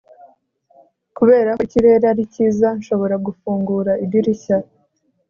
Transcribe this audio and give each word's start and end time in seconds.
kubera 1.17 1.49
ko 1.57 1.61
ikirere 1.67 2.05
ari 2.13 2.23
cyiza, 2.33 2.67
nshobora 2.79 3.15
gufungura 3.25 3.91
idirishya 4.05 4.57